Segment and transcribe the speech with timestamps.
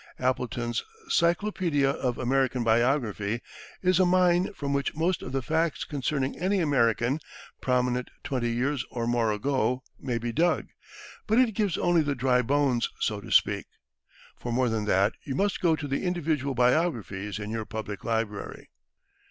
[0.17, 3.39] Appleton's "Cyclopedia of American Biography"
[3.83, 7.19] is a mine from which most of the facts concerning any American,
[7.61, 10.69] prominent twenty years or more ago, may be dug;
[11.27, 13.67] but it gives only the dry bones, so to speak.
[14.39, 18.71] For more than that you must go to the individual biographies in your public library.